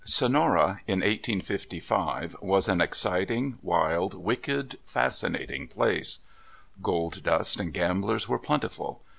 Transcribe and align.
SONORA, 0.03 0.81
in 0.87 1.01
1855, 1.01 2.35
was 2.41 2.67
an 2.67 2.81
exciting, 2.81 3.59
wild, 3.61 4.15
wicked, 4.15 4.79
fascinating 4.83 5.67
place. 5.67 6.17
Gold 6.81 7.21
dust 7.21 7.59
and 7.59 7.71
gamblers 7.71 8.27
were 8.27 8.39
plentiful. 8.39 9.03